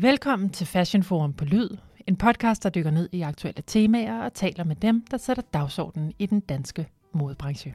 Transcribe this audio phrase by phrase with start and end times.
[0.00, 1.68] Velkommen til Fashion Forum på Lyd,
[2.06, 6.12] en podcast, der dykker ned i aktuelle temaer og taler med dem, der sætter dagsordenen
[6.18, 7.74] i den danske modebranche.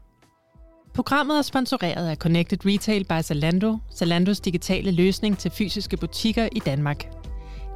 [0.93, 6.59] Programmet er sponsoreret af Connected Retail by Zalando, Zalandos digitale løsning til fysiske butikker i
[6.59, 7.11] Danmark.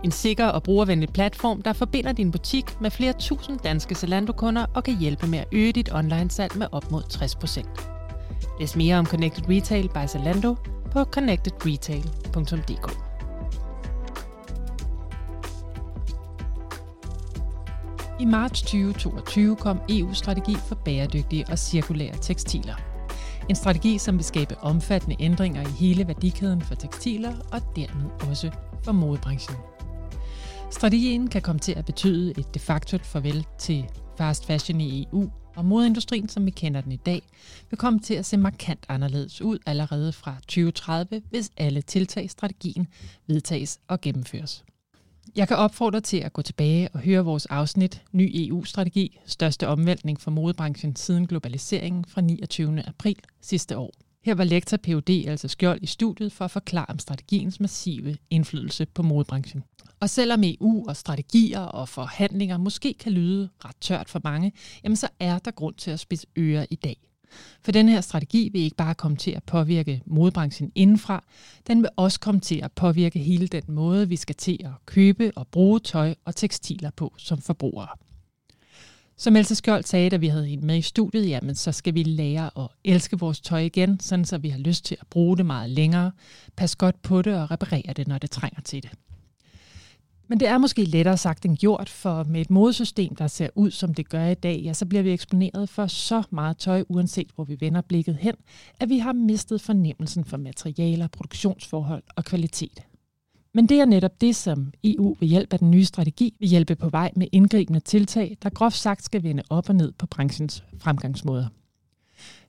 [0.03, 4.83] En sikker og brugervenlig platform, der forbinder din butik med flere tusind danske Zalando-kunder og
[4.83, 8.59] kan hjælpe med at øge dit online-salg med op mod 60%.
[8.59, 10.55] Læs mere om Connected Retail by Zalando
[10.91, 13.14] på connectedretail.dk.
[18.19, 22.75] I marts 2022 kom EU-strategi for bæredygtige og cirkulære tekstiler.
[23.49, 28.51] En strategi, som vil skabe omfattende ændringer i hele værdikæden for tekstiler og dermed også
[28.83, 29.57] for modebranchen.
[30.71, 33.85] Strategien kan komme til at betyde et de facto farvel til
[34.17, 37.21] fast fashion i EU, og modeindustrien, som vi kender den i dag,
[37.69, 42.27] vil komme til at se markant anderledes ud allerede fra 2030, hvis alle tiltag i
[42.27, 42.87] strategien
[43.27, 44.63] vedtages og gennemføres.
[45.35, 50.21] Jeg kan opfordre til at gå tilbage og høre vores afsnit Ny EU-strategi, største omvæltning
[50.21, 52.83] for modebranchen siden globaliseringen fra 29.
[52.87, 53.91] april sidste år.
[54.25, 58.85] Her var lektor PUD altså Skjold i studiet for at forklare om strategiens massive indflydelse
[58.85, 59.63] på modebranchen.
[59.99, 64.51] Og selvom EU og strategier og forhandlinger måske kan lyde ret tørt for mange,
[64.83, 66.97] jamen så er der grund til at spidse ører i dag.
[67.61, 71.23] For den her strategi vil ikke bare komme til at påvirke modebranchen indenfra,
[71.67, 75.31] den vil også komme til at påvirke hele den måde, vi skal til at købe
[75.35, 77.87] og bruge tøj og tekstiler på som forbrugere.
[79.17, 82.03] Som Else Skjold sagde, da vi havde hende med i studiet, jamen så skal vi
[82.03, 85.45] lære at elske vores tøj igen, sådan så vi har lyst til at bruge det
[85.45, 86.11] meget længere,
[86.55, 88.91] pas godt på det og reparere det, når det trænger til det.
[90.27, 93.71] Men det er måske lettere sagt end gjort, for med et modesystem, der ser ud
[93.71, 97.27] som det gør i dag, ja, så bliver vi eksponeret for så meget tøj, uanset
[97.35, 98.35] hvor vi vender blikket hen,
[98.79, 102.79] at vi har mistet fornemmelsen for materialer, produktionsforhold og kvalitet.
[103.53, 106.75] Men det er netop det, som EU ved hjælp af den nye strategi vil hjælpe
[106.75, 110.63] på vej med indgribende tiltag, der groft sagt skal vende op og ned på branchens
[110.79, 111.47] fremgangsmåder.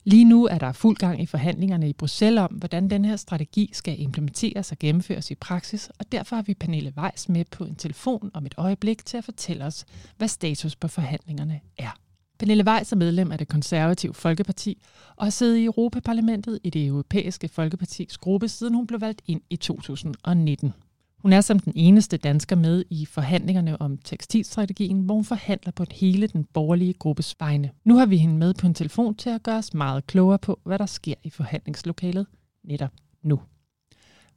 [0.03, 3.69] Lige nu er der fuld gang i forhandlingerne i Bruxelles om, hvordan den her strategi
[3.73, 7.75] skal implementeres og gennemføres i praksis, og derfor har vi Pernille Weiss med på en
[7.75, 9.85] telefon om et øjeblik til at fortælle os,
[10.17, 11.99] hvad status på forhandlingerne er.
[12.39, 14.81] Pernille Weiss er medlem af det konservative Folkeparti
[15.15, 19.41] og har siddet i Europaparlamentet i det europæiske Folkepartis gruppe, siden hun blev valgt ind
[19.49, 20.73] i 2019.
[21.21, 25.85] Hun er som den eneste dansker med i forhandlingerne om tekstilstrategien, hvor hun forhandler på
[25.91, 27.71] hele den borgerlige gruppes vegne.
[27.85, 30.59] Nu har vi hende med på en telefon til at gøre os meget klogere på,
[30.63, 32.27] hvad der sker i forhandlingslokalet
[32.63, 32.91] netop
[33.23, 33.39] nu.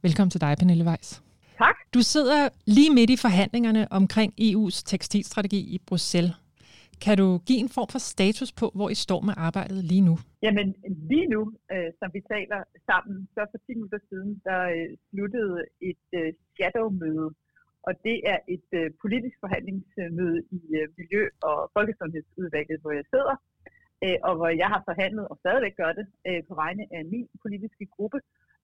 [0.01, 1.21] Velkommen til dig, Pernille Weiss.
[1.57, 1.75] Tak.
[1.93, 6.33] Du sidder lige midt i forhandlingerne omkring EU's tekstilstrategi i Bruxelles.
[7.05, 10.15] Kan du give en form for status på, hvor I står med arbejdet lige nu?
[10.45, 10.67] Jamen
[11.11, 11.41] lige nu,
[11.73, 15.55] øh, som vi taler sammen, så for 10 minutter siden, der øh, sluttede
[15.89, 17.27] et øh, shadow-møde.
[17.87, 23.35] Og det er et øh, politisk forhandlingsmøde i øh, Miljø- og Folkesundhedsudvalget, hvor jeg sidder,
[24.05, 27.27] øh, og hvor jeg har forhandlet og stadigvæk gør det øh, på vegne af min
[27.43, 28.19] politiske gruppe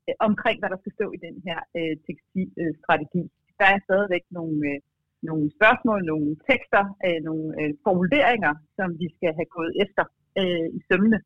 [0.08, 3.24] øh, omkring, hvad der skal stå i den her øh, tekstilstrategi.
[3.60, 4.58] Der er stadigvæk nogle...
[4.72, 4.80] Øh,
[5.30, 10.04] nogle spørgsmål, nogle tekster, øh, nogle øh, formuleringer, som vi skal have gået efter
[10.40, 11.20] øh, i sømne.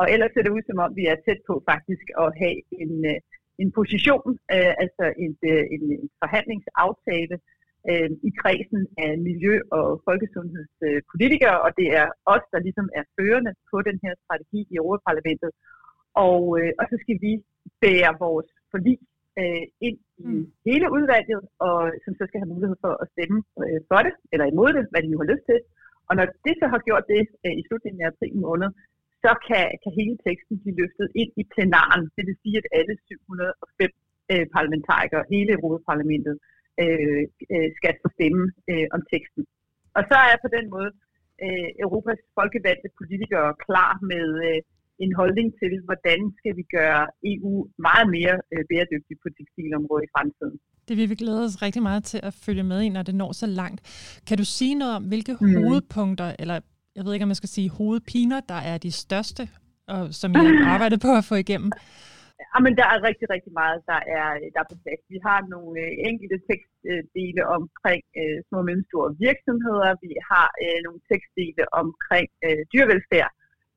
[0.00, 2.92] Og ellers ser det ud som om, vi er tæt på faktisk at have en,
[3.10, 3.18] øh,
[3.62, 7.36] en position, øh, altså en, øh, en, en forhandlingsaftale
[7.90, 13.52] øh, i kredsen af miljø- og folkesundhedspolitikere, og det er os, der ligesom er førende
[13.70, 15.50] på den her strategi i Europaparlamentet.
[16.26, 17.32] Og, øh, og så skal vi
[17.82, 18.98] bære vores forlig
[19.40, 20.44] øh, ind i mm.
[20.68, 24.46] hele udvalget, og som så skal have mulighed for at stemme øh, for det, eller
[24.46, 25.58] imod det, hvad de nu har lyst til.
[26.08, 28.70] Og når det så har gjort det øh, i slutningen af april måned,
[29.24, 32.02] så kan, kan hele teksten blive løftet ind i plenaren.
[32.16, 33.90] Det vil sige, at alle 705
[34.32, 36.36] øh, parlamentarikere, hele Europaparlamentet,
[36.82, 37.22] øh,
[37.54, 39.42] øh, skal få stemme øh, om teksten.
[39.96, 40.90] Og så er på den måde
[41.44, 44.60] øh, Europas folkevalgte politikere klar med øh,
[45.04, 47.02] en holdning til, hvordan skal vi gøre
[47.32, 47.52] EU
[47.88, 50.56] meget mere øh, bæredygtig på tekstilområdet i fremtiden.
[50.88, 53.32] Det vil vi glæde os rigtig meget til at følge med i, når det når
[53.42, 53.80] så langt.
[54.28, 55.54] Kan du sige noget om, hvilke mm.
[55.56, 56.56] hovedpunkter, eller
[56.96, 59.42] jeg ved ikke, om man skal sige hovedpiner, der er de største,
[59.94, 61.70] og som I har arbejdet på at få igennem?
[62.42, 65.02] Ja, men der er rigtig, rigtig meget, der er, der er på plads.
[65.14, 69.90] Vi har nogle øh, enkelte tekstdele omkring øh, små og mellemstore virksomheder.
[70.04, 73.30] Vi har øh, nogle tekstdele omkring øh, dyrevelfærd.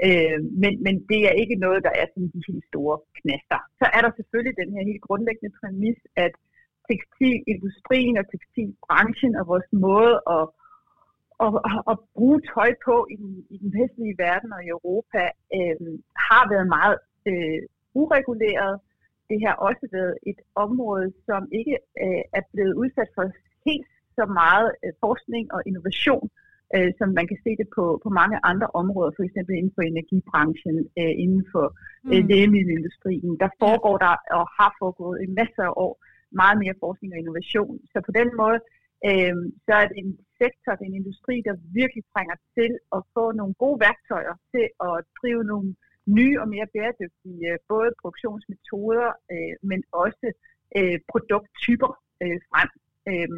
[0.07, 3.59] Øh, men, men det er ikke noget, der er sådan de helt store knaster.
[3.79, 6.33] Så er der selvfølgelig den her helt grundlæggende præmis, at
[6.89, 10.45] tekstilindustrien og tekstilbranchen og vores måde at,
[11.45, 11.51] at,
[11.91, 15.23] at bruge tøj på i den, i den vestlige verden og i Europa
[15.57, 15.89] øh,
[16.27, 16.97] har været meget
[17.29, 17.61] øh,
[18.01, 18.73] ureguleret.
[19.29, 23.23] det har også været et område, som ikke øh, er blevet udsat for
[23.67, 23.87] helt
[24.17, 26.48] så meget øh, forskning og innovation, øh,
[26.99, 30.77] som man kan se det på, på mange andre områder, for eksempel inden for energibranchen,
[30.99, 31.65] øh, inden for
[32.13, 32.27] øh, mm.
[32.29, 33.31] lægemiddelindustrien.
[33.43, 35.93] Der foregår der og har foregået en masse af år
[36.41, 37.75] meget mere forskning og innovation.
[37.91, 38.59] Så på den måde,
[39.09, 39.35] øh,
[39.65, 40.11] så er det en
[40.41, 44.65] sektor, det er en industri, der virkelig trænger til at få nogle gode værktøjer til
[44.87, 45.69] at drive nogle
[46.17, 50.27] nye og mere bæredygtige øh, både produktionsmetoder, øh, men også
[50.77, 51.91] øh, produkttyper
[52.23, 52.69] øh, frem.
[53.11, 53.29] Øh,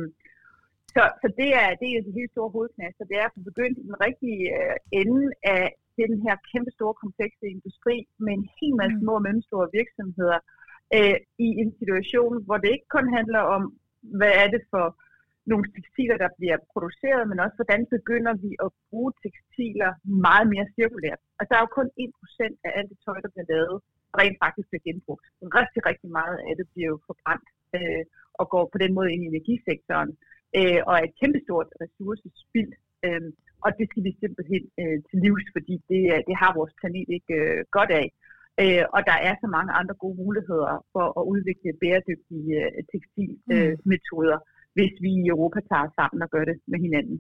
[0.96, 3.04] så, så det er det er de helt store hovedknaster.
[3.12, 5.24] Det er at begyndt i den rigtige øh, ende
[5.58, 5.66] af
[6.02, 9.04] den her kæmpe store komplekse industri med en hel masse mm.
[9.04, 10.40] små og mellemstore virksomheder
[10.98, 11.18] øh,
[11.48, 13.64] i en situation, hvor det ikke kun handler om,
[14.20, 14.86] hvad er det for
[15.52, 19.92] nogle tekstiler, der bliver produceret, men også hvordan begynder vi at bruge tekstiler
[20.28, 21.22] meget mere cirkulært.
[21.40, 23.78] Og der er jo kun 1% af alt det tøj, der bliver lavet,
[24.20, 25.26] rent faktisk bliver genbrugt.
[25.60, 27.48] Rigtig, rigtig meget af det bliver jo forbrændt
[27.78, 28.04] øh,
[28.40, 30.31] og går på den måde ind i energisektoren øh,
[30.88, 32.72] og er et kæmpestort ressourcespild.
[33.06, 33.22] Øh,
[33.66, 37.34] og det skal vi simpelthen øh, til livs, fordi det, det har vores planet ikke
[37.42, 38.08] øh, godt af.
[38.64, 44.38] Øh, og der er så mange andre gode muligheder for at udvikle bæredygtige øh, tekstilmetoder,
[44.40, 44.74] øh, mm.
[44.78, 47.18] hvis vi i Europa tager sammen og gør det med hinanden.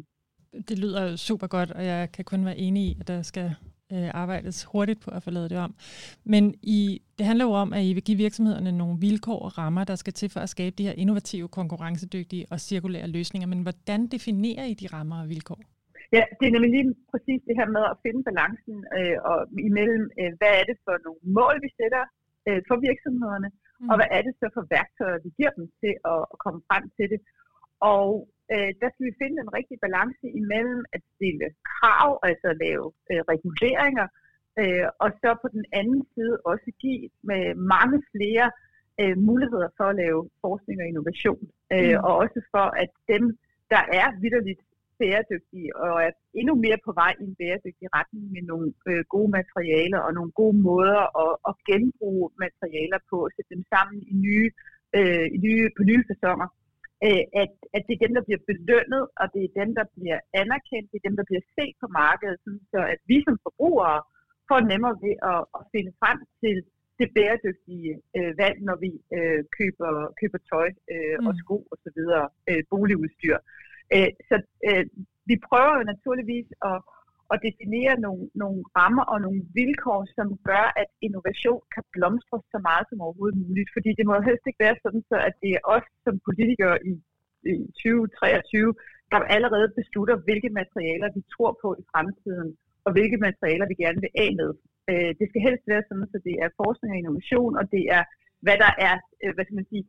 [0.69, 3.48] Det lyder super godt, og jeg kan kun være enig i, at der skal
[3.93, 5.75] øh, arbejdes hurtigt på at få lavet det om.
[6.23, 6.43] Men
[6.77, 9.95] I, det handler jo om, at I vil give virksomhederne nogle vilkår og rammer, der
[9.95, 13.47] skal til for at skabe de her innovative, konkurrencedygtige og cirkulære løsninger.
[13.47, 15.59] Men hvordan definerer I de rammer og vilkår?
[16.17, 19.38] Ja, det er nemlig lige præcis det her med at finde balancen øh, og
[19.69, 22.03] imellem, øh, hvad er det for nogle mål, vi sætter
[22.47, 23.89] øh, for virksomhederne, mm.
[23.89, 26.83] og hvad er det så for værktøjer, vi giver dem til at, at komme frem
[26.97, 27.19] til det.
[27.95, 28.07] Og
[28.53, 33.21] øh, der skal vi finde en rigtig balance imellem at stille krav, altså lave øh,
[33.33, 34.07] reguleringer,
[34.62, 37.44] øh, og så på den anden side også give med
[37.74, 38.45] mange flere
[39.01, 41.44] øh, muligheder for at lave forskning og innovation.
[41.75, 42.03] Øh, mm.
[42.07, 43.24] Og også for, at dem,
[43.74, 44.63] der er vidderligt
[45.00, 49.31] bæredygtige og er endnu mere på vej i en bæredygtig retning med nogle øh, gode
[49.38, 54.13] materialer og nogle gode måder at, at genbruge materialer på, og sætte dem sammen i
[54.25, 54.50] nye,
[54.98, 56.48] øh, i nye, på nye sæsoner
[57.06, 60.19] øh, at, at det er dem, der bliver belønnet, og det er dem, der bliver
[60.42, 64.00] anerkendt, det er dem, der bliver set på markedet, sådan så at vi som forbrugere
[64.50, 66.56] får nemmere ved at, at finde frem til
[67.00, 71.27] det bæredygtige øh, valg, når vi øh, køber, køber tøj øh, mm.
[71.27, 73.38] og sko og så videre, øh, boligudstyr.
[73.95, 74.36] Øh, så
[74.69, 74.86] øh,
[75.30, 76.77] vi prøver jo naturligvis at,
[77.33, 82.60] at definere nogle, nogle rammer og nogle vilkår, som gør, at innovation kan blomstre så
[82.69, 83.69] meget som overhovedet muligt.
[83.75, 86.94] Fordi det må helst ikke være sådan, så at det er os som politikere i,
[87.51, 88.74] i 2023,
[89.12, 92.50] der allerede beslutter, hvilke materialer vi tror på i fremtiden,
[92.86, 94.51] og hvilke materialer vi gerne vil af med.
[94.92, 98.04] Øh, det skal helst være sådan, så det er forskning og innovation, og det er,
[98.45, 99.86] hvad der er, øh, hvad skal man sige,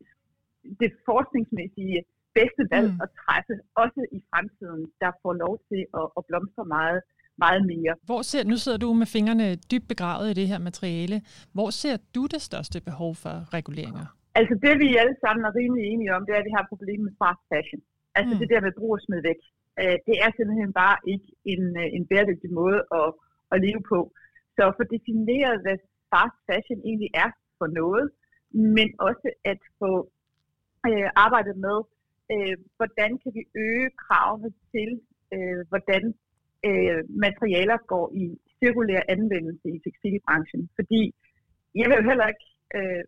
[0.82, 1.98] det forskningsmæssige
[2.38, 3.04] bedste valg mm.
[3.04, 3.54] at træffe,
[3.84, 7.00] også i fremtiden, der får lov til at, at blomstre meget
[7.38, 7.94] meget mere.
[8.10, 11.16] Hvor ser, nu sidder du med fingrene dybt begravet i det her materiale.
[11.56, 14.06] Hvor ser du det største behov for reguleringer?
[14.34, 16.72] Altså det, vi alle sammen er rimelig enige om, det er, at vi har et
[16.74, 17.80] problem med fast fashion.
[18.18, 18.40] Altså mm.
[18.40, 19.40] det der med brug og smid væk.
[19.80, 23.08] Øh, det er simpelthen bare ikke en, øh, en bæredygtig måde at,
[23.52, 24.00] at leve på.
[24.56, 25.78] Så for defineret, hvad
[26.12, 28.04] fast fashion egentlig er for noget,
[28.76, 29.92] men også at få
[30.88, 31.78] øh, arbejdet med,
[32.32, 34.90] øh, hvordan kan vi øge kravene til,
[35.34, 36.02] øh, hvordan
[36.68, 38.24] øh, materialer går i
[38.58, 40.62] cirkulær anvendelse i tekstilbranchen.
[40.78, 41.02] Fordi
[41.80, 42.46] jeg vil jo heller ikke
[42.78, 43.02] øh,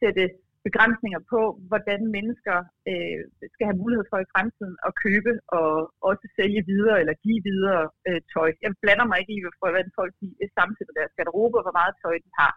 [0.00, 0.24] sætte
[0.66, 2.56] begrænsninger på, hvordan mennesker
[2.90, 3.20] øh,
[3.54, 5.70] skal have mulighed for i fremtiden at købe og
[6.10, 8.50] også sælge videre eller give videre øh, tøj.
[8.64, 11.94] Jeg blander mig ikke i, hvordan folk de øh, sammensætter deres garderobe og hvor meget
[12.04, 12.52] tøj de har.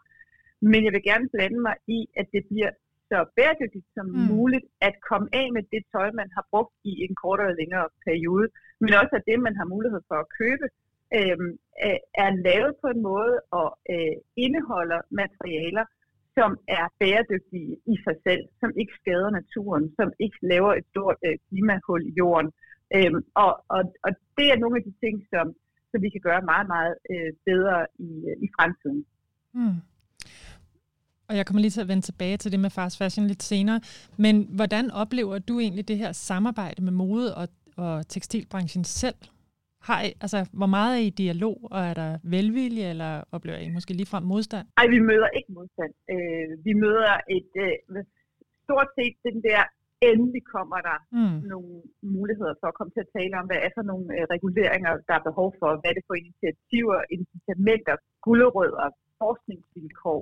[0.71, 2.71] Men jeg vil gerne blande mig i, at det bliver
[3.09, 4.27] så bæredygtigt som mm.
[4.33, 7.87] muligt at komme af med det tøj, man har brugt i en kortere eller længere
[8.07, 8.47] periode,
[8.81, 10.65] men også at det, man har mulighed for at købe,
[11.17, 11.37] øh,
[12.23, 15.85] er lavet på en måde og øh, indeholder materialer,
[16.37, 21.17] som er bæredygtige i sig selv, som ikke skader naturen, som ikke laver et stort
[21.25, 22.49] øh, klimahul i jorden.
[22.95, 23.11] Øh,
[23.43, 25.45] og, og, og det er nogle af de ting, som,
[25.91, 28.09] som vi kan gøre meget, meget øh, bedre i,
[28.45, 29.05] i fremtiden.
[29.53, 29.79] Mm.
[31.29, 33.79] Og jeg kommer lige til at vende tilbage til det med fast fashion lidt senere.
[34.17, 39.19] Men hvordan oplever du egentlig det her samarbejde med mode og, og tekstilbranchen selv?
[39.87, 43.69] Har I, altså, hvor meget er I dialog, og er der velvilje, eller oplever I
[43.77, 44.65] måske ligefrem modstand?
[44.79, 45.93] Nej, vi møder ikke modstand.
[46.13, 48.03] Øh, vi møder et øh,
[48.65, 49.61] stort set den der,
[50.11, 51.37] endelig kommer der mm.
[51.51, 51.73] nogle
[52.17, 55.15] muligheder for at komme til at tale om, hvad er for nogle øh, reguleringer, der
[55.17, 57.95] er behov for, hvad er det for initiativer, incitamenter,
[58.25, 58.87] gulderødder,
[59.21, 60.21] forskningsvilkår,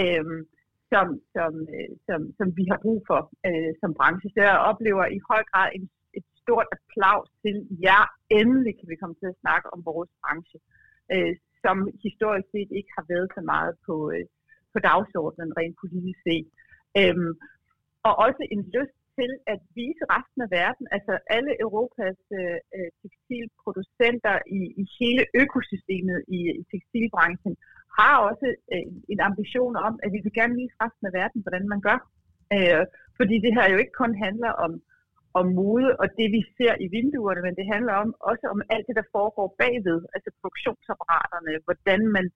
[0.00, 0.40] Øhm,
[0.92, 4.28] som, som, øh, som, som vi har brug for øh, som branche.
[4.34, 5.84] Så jeg oplever i høj grad en,
[6.18, 8.04] et stort applaus til jer.
[8.40, 10.58] Endelig kan vi komme til at snakke om vores branche,
[11.14, 11.34] øh,
[11.64, 14.26] som historisk set ikke har været så meget på, øh,
[14.72, 16.48] på dagsordenen rent politisk set.
[17.00, 17.32] Øhm,
[18.06, 22.90] og også en lyst til at vise resten af verden, altså alle Europas øh, øh
[23.00, 27.54] tekstilproducenter i, i hele økosystemet i, i tekstilbranchen,
[27.98, 31.66] har også øh, en ambition om, at vi vil gerne vise resten af verden, hvordan
[31.72, 31.98] man gør.
[32.54, 32.82] Øh,
[33.18, 34.72] fordi det her jo ikke kun handler om,
[35.40, 38.86] om mode og det, vi ser i vinduerne, men det handler om, også om alt
[38.88, 42.26] det, der foregår bagved, altså produktionsapparaterne, hvordan man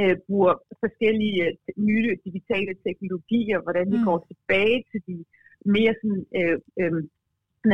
[0.00, 4.06] øh, bruger forskellige øh, nye digitale teknologier, hvordan vi mm.
[4.08, 5.16] går tilbage til de
[5.74, 6.92] mere sådan, øh, øh,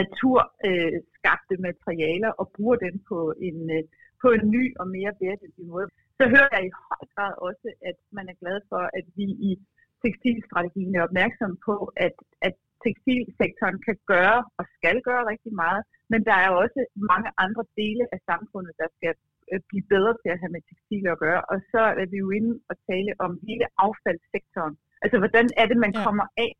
[0.00, 3.18] naturskabte øh, materialer og bruger dem på
[3.48, 3.82] en, øh,
[4.22, 5.88] på en ny og mere bæredygtig måde.
[6.18, 9.52] Så hører jeg i høj grad også, at man er glad for, at vi i
[10.02, 11.74] tekstilstrategien er opmærksom på,
[12.06, 12.16] at,
[12.48, 12.54] at
[12.84, 16.80] tekstilsektoren kan gøre og skal gøre rigtig meget, men der er også
[17.12, 19.14] mange andre dele af samfundet, der skal
[19.52, 21.40] øh, blive bedre til at have med tekstil at gøre.
[21.52, 24.74] Og så er vi jo inde og tale om hele affaldssektoren.
[25.04, 26.52] Altså, hvordan er det, man kommer af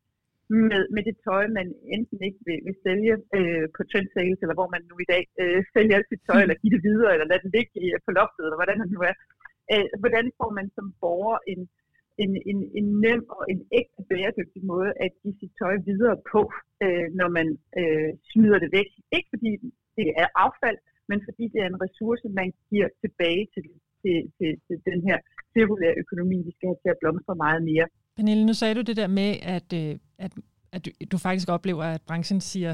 [0.69, 4.57] med, med det tøj, man enten ikke vil, vil sælge øh, på trend sales, eller
[4.59, 7.43] hvor man nu i dag øh, sælger sit tøj, eller give det videre, eller lade
[7.45, 9.15] det ligge på loftet, eller hvordan det nu er.
[9.71, 11.61] Øh, hvordan får man som borger en,
[12.23, 16.41] en, en, en nem og en ægte bæredygtig måde at give sit tøj videre på,
[16.83, 17.47] øh, når man
[17.79, 18.89] øh, smider det væk.
[19.17, 19.51] Ikke fordi
[19.97, 20.77] det er affald,
[21.09, 23.65] men fordi det er en ressource, man giver tilbage til,
[24.01, 25.17] til, til, til den her
[25.53, 27.85] cirkulære økonomi, vi skal have til at blomstre meget mere.
[28.17, 29.93] Pernille, nu sagde du det der med, at, øh,
[30.25, 30.31] at,
[30.75, 32.73] at du faktisk oplever, at branchen siger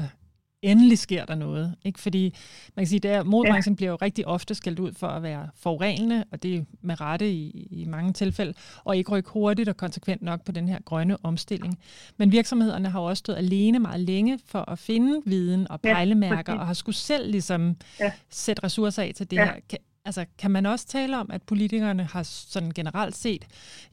[0.62, 1.74] endelig sker der noget.
[1.84, 2.00] Ikke?
[2.00, 2.34] Fordi
[2.76, 3.76] man kan sige, at modbranchen ja.
[3.76, 7.32] bliver jo rigtig ofte skældt ud for at være forurenende, og det er med rette
[7.32, 11.16] i, i mange tilfælde, og ikke rykke hurtigt og konsekvent nok på den her grønne
[11.22, 11.78] omstilling.
[12.16, 16.52] Men virksomhederne har jo også stået alene meget længe for at finde viden og pejlemærker,
[16.52, 18.12] ja, og har skulle selv ligesom ja.
[18.30, 19.44] sætte ressourcer af til det ja.
[19.44, 19.78] her.
[20.10, 22.24] Altså, kan man også tale om, at politikerne har
[22.54, 23.44] sådan generelt set,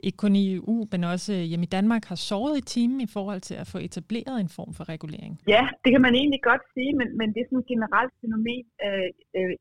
[0.07, 3.41] ikke kun i EU, men også hjemme i Danmark, har sovet i timen i forhold
[3.49, 5.33] til at få etableret en form for regulering?
[5.55, 8.65] Ja, det kan man egentlig godt sige, men, men det er sådan et generelt fænomen,
[8.85, 9.53] øh, øh,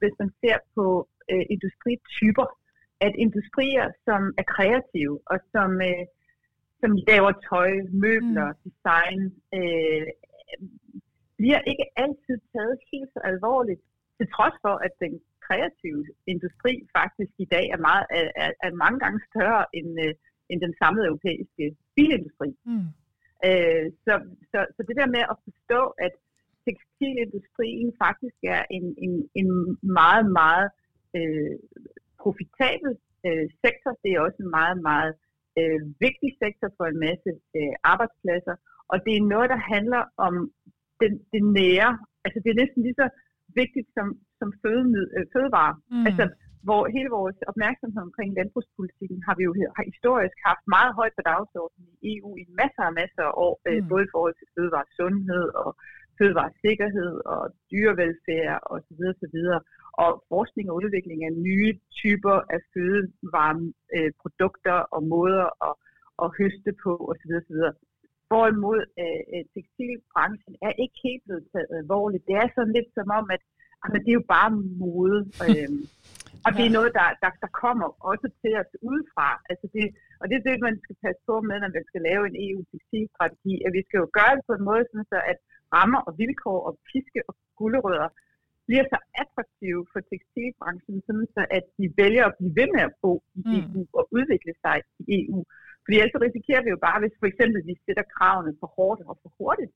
[0.00, 0.84] hvis man ser på
[1.32, 2.46] øh, industrityper,
[3.06, 6.04] at industrier, som er kreative og som, øh,
[6.80, 7.70] som laver tøj,
[8.04, 8.58] møbler, mm.
[8.66, 9.20] design,
[9.58, 10.06] øh,
[11.38, 13.82] bliver ikke altid taget helt så alvorligt,
[14.16, 15.14] til trods for, at den
[15.46, 18.04] kreative industri faktisk i dag er, meget,
[18.42, 20.14] er, er mange gange større end, øh,
[20.50, 21.64] end den samlede europæiske
[21.96, 22.50] bilindustri.
[22.70, 22.88] Mm.
[23.48, 24.14] Øh, så,
[24.50, 26.14] så, så det der med at forstå, at
[26.66, 29.48] tekstilindustrien faktisk er en, en, en
[30.00, 30.68] meget, meget
[31.16, 31.54] øh,
[32.22, 32.92] profitabel
[33.26, 33.90] øh, sektor.
[34.02, 35.12] Det er også en meget, meget
[35.58, 38.54] øh, vigtig sektor for en masse øh, arbejdspladser.
[38.92, 40.34] Og det er noget, der handler om
[41.02, 41.92] den, det nære.
[42.24, 43.08] Altså det er næsten lige så
[43.62, 44.06] vigtigt som,
[44.40, 45.74] som fødemid, øh, fødevare.
[45.92, 46.06] Mm.
[46.08, 46.24] Altså,
[46.66, 51.22] hvor hele vores opmærksomhed omkring landbrugspolitikken har vi jo har historisk haft meget højt på
[51.32, 53.88] dagsordenen i EU i masser og masser af år, øh, mm.
[53.90, 55.70] både i forhold til fødevaresundhed og
[56.18, 59.02] fødevaresikkerhed og dyrevelfærd osv.
[59.12, 59.36] osv.
[60.04, 65.74] Og forskning og udvikling af nye typer af fødevareprodukter og måder at,
[66.24, 67.32] at høste på osv.
[67.40, 67.58] osv.
[68.28, 72.26] Hvorimod øh, øh, tekstilbranchen er ikke helt blevet taget alvorligt.
[72.28, 73.42] Det er sådan lidt som om, at
[73.84, 74.50] altså, det er jo bare
[74.82, 75.18] mode.
[75.46, 75.70] Øh,
[76.46, 79.28] og det er noget, der, der, der kommer også til os udefra.
[79.50, 79.84] Altså det,
[80.20, 83.54] og det er det, man skal passe på med, når man skal lave en EU-tekstilstrategi,
[83.66, 85.38] at vi skal jo gøre det på en måde, sådan så at
[85.76, 88.10] rammer og vilkår og piske og gulerødder
[88.68, 92.94] bliver så attraktive for tekstilbranchen, sådan så at de vælger at blive ved med at
[93.02, 93.96] bo i EU mm.
[93.98, 95.38] og udvikle sig i EU.
[95.86, 99.14] Fordi ellers risikerer vi jo bare, hvis for eksempel vi sætter kravene for hårdt og
[99.22, 99.72] for hurtigt,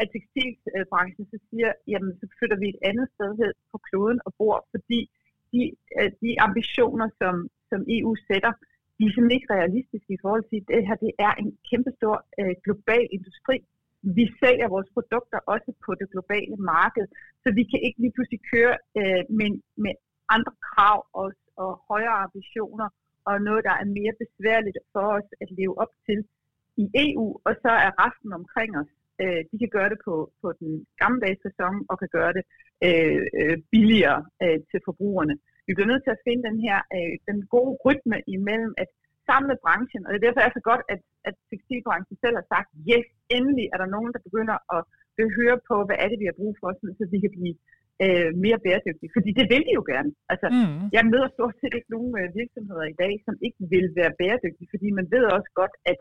[0.00, 4.30] at tekstilbranchen så siger, jamen så flytter vi et andet sted hen på kloden og
[4.38, 5.00] bor, fordi
[5.52, 5.62] de,
[5.98, 7.34] øh, de ambitioner, som,
[7.70, 8.52] som EU sætter,
[8.96, 12.16] de er simpelthen ikke realistiske i forhold til, at det her det er en kæmpestor
[12.40, 13.56] øh, global industri.
[14.18, 17.06] Vi sælger vores produkter også på det globale marked,
[17.42, 19.50] så vi kan ikke lige pludselig køre øh, med,
[19.84, 19.94] med
[20.34, 21.28] andre krav og,
[21.62, 22.88] og højere ambitioner
[23.28, 26.18] og noget, der er mere besværligt for os at leve op til
[26.82, 28.90] i EU, og så er resten omkring os,
[29.22, 32.44] øh, de kan gøre det på, på den gammeldags sæson og kan gøre det
[32.86, 35.34] øh, øh, billigere øh, til forbrugerne.
[35.66, 38.90] Vi bliver nødt til at finde den her øh, den gode rytme imellem at
[39.28, 42.68] samle branchen, og det er derfor er så godt, at, at tekstilbranchen selv har sagt,
[42.90, 44.82] yes, endelig er der nogen, der begynder at
[45.16, 47.54] vil høre på, hvad er det, vi har brug for, så vi kan blive
[48.04, 49.10] øh, mere bæredygtige.
[49.16, 50.10] Fordi det vil de jo gerne.
[50.32, 50.82] Altså, mm.
[50.96, 54.68] Jeg møder stort set ikke nogen øh, virksomheder i dag, som ikke vil være bæredygtige,
[54.74, 55.98] fordi man ved også godt, at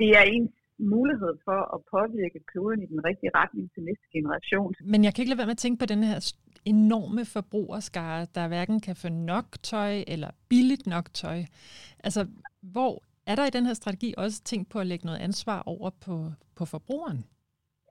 [0.00, 0.46] det er en
[0.94, 4.70] mulighed for at påvirke kloden i den rigtige retning til næste generation.
[4.92, 6.18] Men jeg kan ikke lade være med at tænke på den her
[6.64, 11.38] enorme forbrugerskare, der hverken kan få nok tøj eller billigt nok tøj.
[12.06, 12.20] Altså,
[12.74, 15.90] hvor er der i den her strategi også tænkt på at lægge noget ansvar over
[16.04, 17.24] på, på forbrugeren?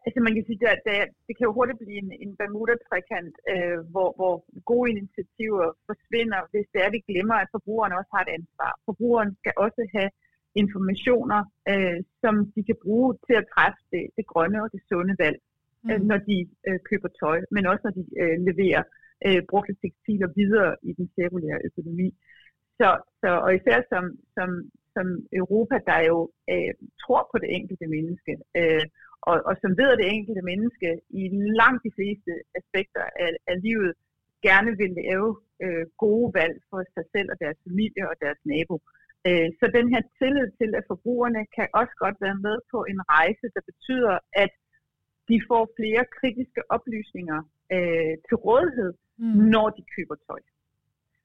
[0.06, 3.80] Altså man kan sige, at det, det kan jo hurtigt blive en, en Bermuda-trekant, øh,
[3.92, 4.34] hvor, hvor
[4.72, 8.72] gode initiativer forsvinder, hvis det er, at vi glemmer, at forbrugerne også har et ansvar.
[8.88, 10.10] Forbrugeren skal også have
[10.64, 11.42] informationer,
[11.72, 15.40] øh, som de kan bruge til at træffe det, det grønne og det sunde valg,
[15.84, 15.90] mm.
[15.92, 18.84] øh, når de øh, køber tøj, men også når de øh, leverer
[19.28, 22.10] øh, brugte tekstiler videre i den cirkulære økonomi.
[22.80, 22.90] Så,
[23.22, 24.04] så, og især som,
[24.36, 24.50] som,
[24.96, 25.08] som
[25.42, 26.18] Europa, der jo
[26.54, 28.86] øh, tror på det enkelte menneske, øh,
[29.30, 30.90] og, og som ved, at det enkelte menneske
[31.22, 31.24] i
[31.62, 33.92] langt de fleste aspekter af, af livet
[34.48, 35.30] gerne vil lave
[35.64, 38.76] øh, gode valg for sig selv og deres familie og deres nabo.
[39.28, 43.00] Øh, så den her tillid til, at forbrugerne kan også godt være med på en
[43.16, 44.54] rejse, der betyder, at
[45.30, 47.40] de får flere kritiske oplysninger
[47.76, 49.38] øh, til rådighed, mm.
[49.54, 50.42] når de køber tøj.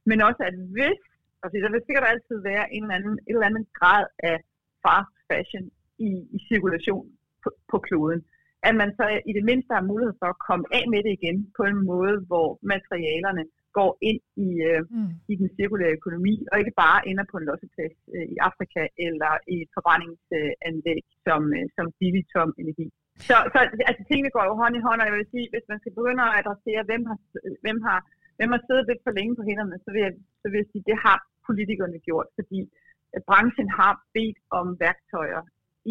[0.08, 1.00] Men også, at hvis,
[1.42, 4.36] og der vil sikkert altid være en eller anden, en eller anden grad af
[4.84, 5.64] fast fashion
[6.08, 7.08] i, i cirkulation
[7.46, 8.20] på, på kloden,
[8.68, 11.38] at man så i det mindste har mulighed for at komme af med det igen
[11.56, 13.44] på en måde, hvor materialerne
[13.78, 15.12] går ind i, øh, mm.
[15.32, 19.32] i den cirkulære økonomi, og ikke bare ender på en losseplads øh, i Afrika eller
[19.54, 22.86] i et forbrændingsanlæg som, øh, som billig tom energi.
[23.28, 23.58] Så, så
[23.90, 26.22] altså, tingene går jo hånd i hånd, og jeg vil sige, hvis man skal begynde
[26.26, 27.18] at adressere, hvem har,
[27.64, 27.98] hvem har,
[28.38, 30.88] hvem har siddet lidt for længe på hænderne, så vil jeg, så vil jeg sige,
[30.90, 32.60] det har politikerne gjort, fordi
[33.28, 35.42] branchen har bedt om værktøjer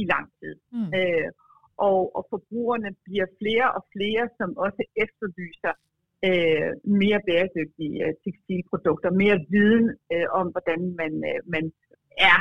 [0.02, 0.56] i lang tid.
[0.76, 0.90] Mm.
[0.98, 1.28] Øh,
[1.78, 5.74] og, og forbrugerne bliver flere og flere, som også efterlyser
[6.28, 11.66] øh, mere bæredygtige øh, tekstilprodukter, mere viden øh, om, hvordan man, øh, man
[12.32, 12.40] er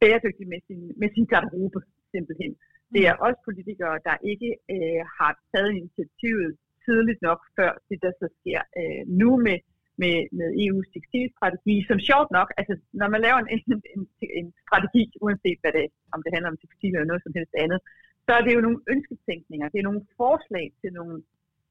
[0.00, 1.80] bæredygtig med sin, med sin garderobe,
[2.14, 2.52] simpelthen.
[2.94, 6.50] Det er også politikere, der ikke øh, har taget initiativet
[6.86, 9.58] tidligt nok, før det der så sker øh, nu med,
[10.02, 13.48] med, med EU's tekstilstrategi, som sjovt nok, altså når man laver en,
[13.94, 14.02] en,
[14.38, 17.80] en, strategi, uanset hvad det, om det handler om tekstil eller noget som helst andet,
[18.26, 21.16] så er det jo nogle ønsketænkninger, det er nogle forslag til nogle,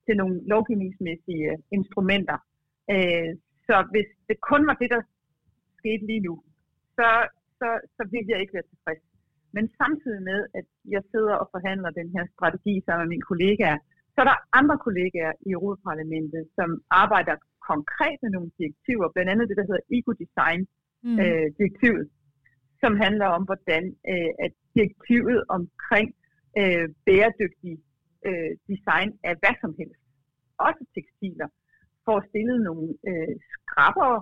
[0.06, 2.38] til nogle lovgivningsmæssige instrumenter.
[2.94, 3.32] Øh,
[3.68, 5.02] så hvis det kun var det, der
[5.80, 6.36] skete lige nu,
[6.98, 7.08] så,
[7.60, 9.04] så, så ville jeg ikke være tilfreds.
[9.56, 13.78] Men samtidig med, at jeg sidder og forhandler den her strategi sammen med mine kollegaer,
[14.14, 16.70] så er der andre kollegaer i Europaparlamentet, som
[17.04, 17.36] arbejder
[17.72, 22.12] konkret med nogle direktiver, blandt andet det, der hedder Eco-Design-direktivet, mm.
[22.12, 22.16] øh,
[22.84, 26.08] som handler om, hvordan øh, at direktivet omkring
[26.62, 27.76] øh, bæredygtig
[28.28, 30.02] øh, design af hvad som helst,
[30.68, 31.48] også tekstiler,
[32.06, 34.18] får stillet nogle øh, skrappere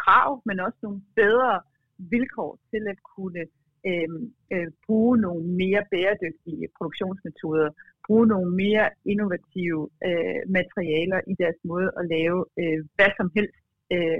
[0.00, 1.60] krav, men også nogle bedre
[1.98, 3.44] vilkår til at kunne
[3.88, 4.08] øh,
[4.52, 7.70] øh, bruge nogle mere bæredygtige produktionsmetoder,
[8.06, 13.58] bruge nogle mere innovative øh, materialer i deres måde at lave øh, hvad som helst
[13.94, 14.18] øh,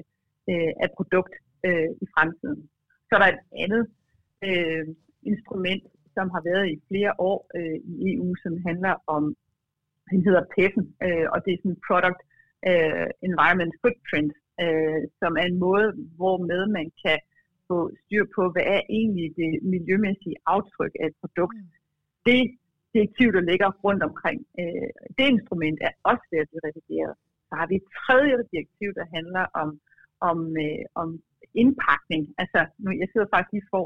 [0.50, 1.34] øh, af produkt
[1.66, 2.62] øh, i fremtiden.
[3.06, 3.84] Så er der et andet
[4.48, 4.86] øh,
[5.32, 5.84] instrument,
[6.16, 9.22] som har været i flere år øh, i EU, som handler om,
[10.10, 12.20] den hedder PEF'en, øh, og det er sådan Product
[12.70, 17.18] øh, Environment Footprint, øh, som er en måde, hvormed man kan
[17.68, 21.58] få styr på, hvad er egentlig det miljømæssige aftryk af et produkt.
[21.60, 21.72] Mm.
[22.28, 22.42] Det
[22.94, 27.12] direktiv, der ligger rundt omkring, øh, det instrument er også ved at blive revideret.
[27.48, 29.70] Så har vi et tredje direktiv, der handler om,
[30.30, 31.08] om, øh, om
[31.62, 32.22] indpakning.
[32.42, 33.84] Altså, nu, jeg sidder faktisk lige for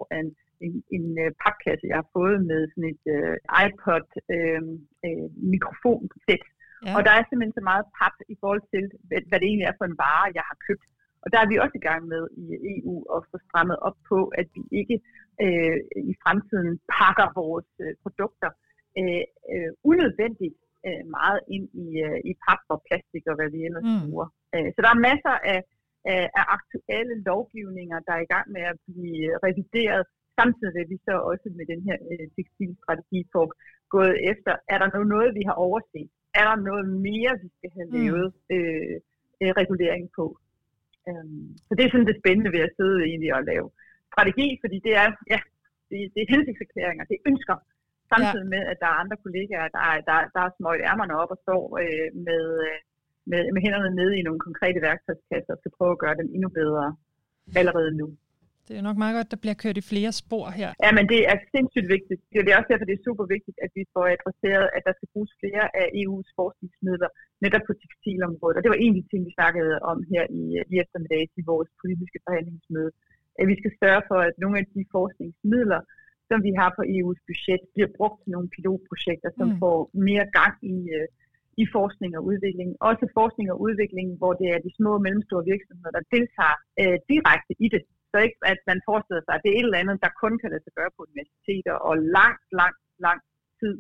[0.67, 4.63] en, en, uh, papkasse, jeg har fået med sådan et uh, iPod uh,
[5.07, 6.45] uh, mikrofonsæt.
[6.87, 6.93] Ja.
[6.97, 9.79] Og der er simpelthen så meget pap i forhold til, hvad, hvad det egentlig er
[9.79, 10.87] for en vare, jeg har købt.
[11.23, 12.45] Og der er vi også i gang med i
[12.75, 14.97] EU at få strammet op på, at vi ikke
[15.45, 15.77] øh,
[16.13, 18.51] i fremtiden pakker vores øh, produkter
[18.99, 23.61] øh, øh, unødvendigt øh, meget ind i, øh, i pap og plastik og hvad vi
[23.69, 24.01] ellers mm.
[24.05, 24.29] bruger.
[24.55, 25.61] Øh, så der er masser af,
[26.13, 30.05] af, af aktuelle lovgivninger, der er i gang med at blive revideret,
[30.39, 33.47] samtidig med vi så også med den her øh, tekstilstrategi får
[33.95, 36.09] gået efter, er der noget, vi har overset?
[36.41, 37.95] Er der noget mere, vi skal have mm.
[37.97, 38.97] lavet øh,
[39.43, 40.27] øh, regulering på?
[41.11, 43.69] Um, så det er sådan det spændende ved at sidde egentlig og lave
[44.11, 45.41] strategi, fordi det er, ja,
[45.91, 47.57] det, det er hensigtserklæringer, det er ønsker,
[48.13, 48.53] samtidig ja.
[48.55, 51.63] med, at der er andre kollegaer, der, der, der er smøjt ærmerne op og står
[51.83, 52.79] øh, med, øh,
[53.31, 56.49] med, med hænderne nede i nogle konkrete værktøjskasser til at prøve at gøre dem endnu
[56.61, 56.87] bedre
[57.61, 58.07] allerede nu.
[58.69, 60.71] Det er nok meget godt, der bliver kørt i flere spor her.
[60.85, 62.21] Ja, men det er sindssygt vigtigt.
[62.33, 65.09] Det er også derfor, det er super vigtigt, at vi får adresseret, at der skal
[65.13, 67.11] bruges flere af EU's forskningsmidler
[67.45, 68.57] netop på tekstilområdet.
[68.57, 71.43] Og det var en af de ting, vi snakkede om her i, i eftermiddag i
[71.53, 72.91] vores politiske forhandlingsmøde.
[73.41, 75.81] At vi skal sørge for, at nogle af de forskningsmidler,
[76.29, 79.59] som vi har på EU's budget, bliver brugt til nogle pilotprojekter, som mm.
[79.63, 79.79] får
[80.09, 81.09] mere gang i, øh,
[81.63, 82.69] i forskning og udvikling.
[82.91, 86.97] Også forskning og udvikling, hvor det er de små og mellemstore virksomheder, der deltager øh,
[87.13, 87.83] direkte i det.
[88.11, 90.51] Så ikke, at man forestiller sig, at det er et eller andet, der kun kan
[90.53, 93.21] lade sig gøre på universiteter, og langt, langt, lang
[93.61, 93.75] tid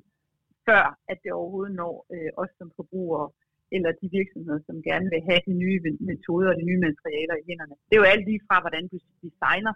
[0.66, 3.28] før, at det overhovedet når øh, os som forbrugere,
[3.76, 5.78] eller de virksomheder, som gerne vil have de nye
[6.10, 7.74] metoder og de nye materialer i hænderne.
[7.86, 9.74] Det er jo alt lige fra, hvordan du designer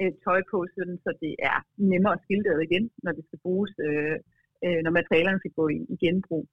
[0.00, 1.58] øh, tøj på, sådan, så det er
[1.92, 4.16] nemmere at skille det igen, når det skal bruges, øh,
[4.64, 6.44] øh, når materialerne skal gå i, i genbrug.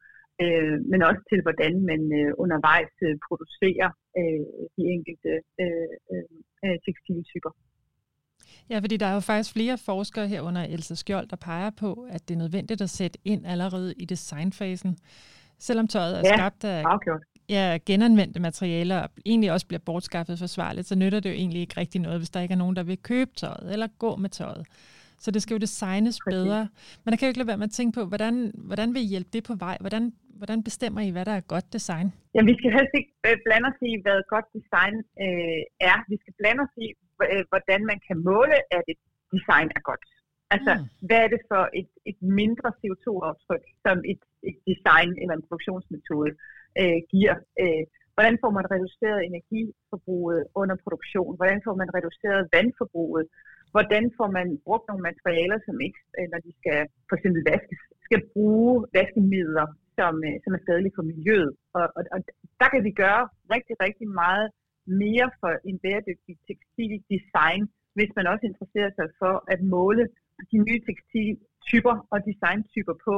[0.44, 5.32] Øh, men også til, hvordan man øh, undervejs øh, producerer øh, de enkelte
[5.64, 6.37] øh, øh,
[6.86, 7.50] tekstiltyper.
[8.70, 12.28] Ja, fordi der er jo faktisk flere forskere herunder Elsa Skjold, der peger på, at
[12.28, 14.98] det er nødvendigt at sætte ind allerede i designfasen.
[15.60, 16.84] Selvom tøjet er ja, skabt af
[17.50, 21.78] ja, genanvendte materialer og egentlig også bliver bortskaffet forsvarligt, så nytter det jo egentlig ikke
[21.78, 24.68] rigtig noget, hvis der ikke er nogen, der vil købe tøjet eller gå med tøjet.
[25.20, 26.36] Så det skal jo designes Præcis.
[26.36, 26.68] bedre.
[27.04, 29.06] Men der kan jo ikke lade være med at tænke på, hvordan, hvordan vil I
[29.06, 29.78] hjælpe det på vej?
[29.80, 32.08] Hvordan, hvordan bestemmer I, hvad der er godt design?
[32.36, 34.96] Ja, vi skal helst ikke øh, blande os i, hvad godt design
[35.26, 35.98] øh, er.
[36.12, 36.88] Vi skal blande os i,
[37.34, 39.02] øh, hvordan man kan måle, at et
[39.36, 40.06] design er godt.
[40.56, 40.86] Altså, mm.
[41.08, 46.32] hvad er det for et, et mindre CO2-aftryk, som et, et design eller en produktionsmetode
[46.82, 47.36] øh, giver?
[47.64, 47.84] Øh,
[48.16, 51.32] hvordan får man reduceret energiforbruget under produktion?
[51.40, 53.26] Hvordan får man reduceret vandforbruget?
[53.74, 57.82] Hvordan får man brugt nogle materialer, som ikke, øh, når de skal for eksempel vaskes,
[58.08, 61.52] skal bruge vaskemidler, som, øh, som er skadelige for miljøet?
[61.78, 62.20] Og, og, og
[62.62, 64.48] der kan vi gøre rigtig, rigtig meget
[65.04, 67.64] mere for en bæredygtig tekstildesign,
[67.98, 70.04] hvis man også interesserer sig for at måle
[70.52, 73.16] de nye tekstiltyper og designtyper på,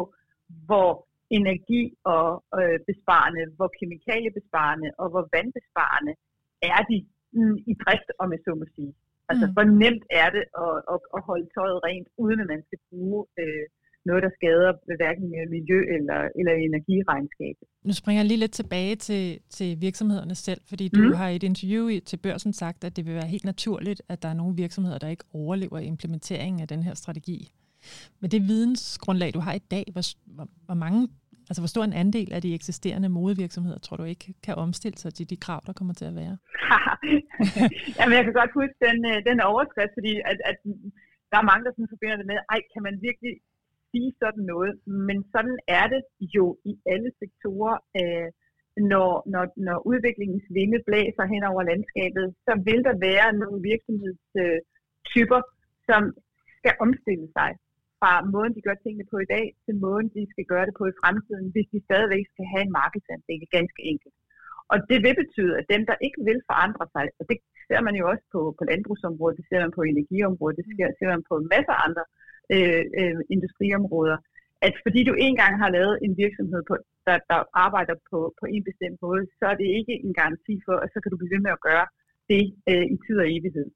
[0.68, 0.92] hvor
[1.38, 1.84] energi
[2.16, 2.28] og
[2.60, 6.14] øh, besparende, hvor kemikaliebesparende og hvor vandbesparende
[6.72, 6.98] er de
[7.38, 8.94] mm, i drift, om jeg så må sige.
[9.30, 9.54] Altså, mm.
[9.54, 13.20] hvor nemt er det at, at, at holde tøjet rent, uden at man skal bruge
[13.42, 13.66] øh,
[14.06, 17.66] noget, der skader hverken miljø eller, eller energiregnskabet.
[17.84, 21.14] Nu springer jeg lige lidt tilbage til, til virksomhederne selv, fordi du mm.
[21.14, 24.30] har i et interview til børsen sagt, at det vil være helt naturligt, at der
[24.30, 27.52] er nogle virksomheder, der ikke overlever implementeringen af den her strategi.
[28.22, 30.04] Med det vidensgrundlag, du har i dag, hvor,
[30.36, 31.08] hvor, hvor mange
[31.50, 35.12] Altså, hvor stor en andel af de eksisterende modevirksomheder tror du ikke kan omstille sig
[35.14, 36.36] til de krav, der kommer til at være?
[37.98, 40.58] Jamen, jeg kan godt huske den, øh, den overskrift, fordi at, at
[41.32, 43.34] der er mange, der sådan forbinder det med, ej, kan man virkelig
[43.92, 44.74] sige sådan noget,
[45.08, 46.02] men sådan er det
[46.38, 47.78] jo i alle sektorer.
[48.00, 48.30] Øh,
[48.92, 55.42] når, når, når udviklingens vinde blæser hen over landskabet, så vil der være nogle virksomhedstyper,
[55.90, 56.02] som
[56.60, 57.52] skal omstille sig
[58.00, 60.86] fra måden, de gør tingene på i dag, til måden, de skal gøre det på
[60.90, 64.16] i fremtiden, hvis de stadigvæk skal have en markedsandel, ganske enkelt.
[64.72, 67.38] Og det vil betyde, at dem, der ikke vil forandre sig, og det
[67.70, 71.10] ser man jo også på, på landbrugsområdet, det ser man på energiområdet, det ser, ser
[71.14, 72.04] man på masser af andre
[72.56, 74.18] øh, øh, industriområder,
[74.68, 76.76] at fordi du engang har lavet en virksomhed, på,
[77.08, 80.76] der, der arbejder på, på en bestemt måde, så er det ikke en garanti for,
[80.84, 81.88] at så kan du blive ved med at gøre
[82.32, 83.68] det øh, i tid og evighed.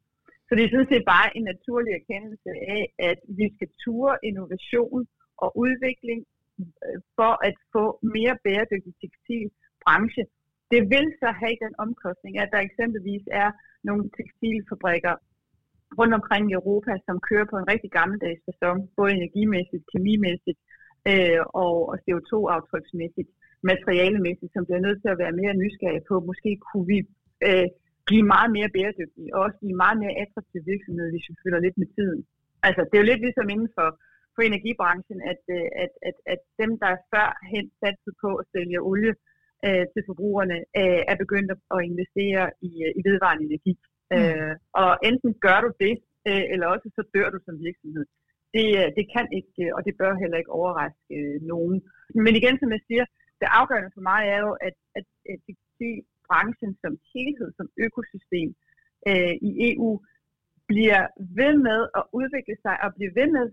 [0.47, 5.01] Så det er sådan set bare en naturlig erkendelse af, at vi skal ture innovation
[5.43, 6.19] og udvikling
[6.86, 10.23] øh, for at få mere bæredygtig tekstilbranche.
[10.73, 13.49] Det vil så have den omkostning, at der eksempelvis er
[13.88, 15.13] nogle tekstilfabrikker,
[15.99, 20.60] rundt omkring i Europa, som kører på en rigtig gammeldags sæson, både energimæssigt, kemimæssigt
[21.12, 23.32] øh, og, og CO2-aftryksmæssigt,
[23.71, 26.15] materialemæssigt, som bliver nødt til at være mere nysgerrige på.
[26.29, 26.99] Måske kunne vi
[27.47, 27.67] øh,
[28.08, 31.77] blive meget mere bæredygtige, og også blive meget mere attraktive virksomheder, hvis vi følger lidt
[31.82, 32.19] med tiden.
[32.67, 33.88] Altså, det er jo lidt ligesom inden for,
[34.34, 39.13] for energibranchen, at, øh, at, at, at dem, der førhen satte på at sælge olie
[39.65, 43.73] øh, til forbrugerne, øh, er begyndt at investere i, øh, i vedvarende energi.
[44.13, 44.23] Mm.
[44.23, 45.95] Øh, og enten gør du det,
[46.30, 48.06] øh, eller også så dør du som virksomhed.
[48.56, 51.78] Det, øh, det kan ikke, og det bør heller ikke overraske øh, nogen.
[52.26, 53.06] Men igen, som jeg siger,
[53.41, 55.39] det afgørende for mig er jo, at, at, at
[56.28, 58.49] branchen som helhed, som økosystem
[59.10, 59.91] øh, i EU,
[60.71, 61.02] bliver
[61.41, 63.45] ved med at udvikle sig og bliver ved med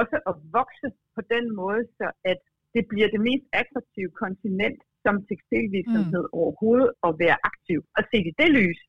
[0.00, 2.38] også at vokse på den måde, så at
[2.74, 6.38] det bliver det mest attraktive kontinent som tekstilvirksomhed mm.
[6.40, 7.78] overhovedet at være aktiv.
[7.96, 8.80] Og se i det lys,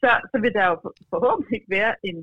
[0.00, 0.76] så, så vil der jo
[1.12, 2.18] forhåbentlig ikke være en,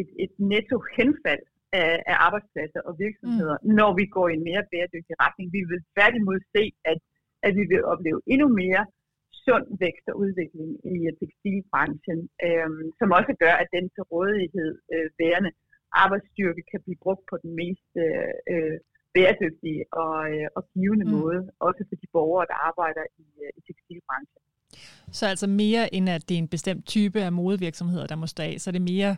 [0.00, 1.44] et, et netto henfald
[1.82, 3.68] af, af arbejdspladser og virksomheder, mm.
[3.78, 5.46] når vi går i en mere bæredygtig retning.
[5.56, 6.98] Vi vil tværtimod se, at,
[7.46, 8.84] at vi vil opleve endnu mere
[9.44, 15.08] sund vækst og udvikling i tekstilbranchen, øhm, som også gør, at den til rådighed øh,
[15.22, 15.52] værende
[16.02, 18.76] arbejdsstyrke kan blive brugt på den mest øh, øh
[19.14, 21.12] bæredygtige og, øh, og givende mm.
[21.18, 24.42] måde, også for de borgere, der arbejder i, øh, i tekstilbranchen.
[25.12, 28.42] Så altså mere end at det er en bestemt type af modevirksomheder, der må stå
[28.42, 29.16] af, så er det mere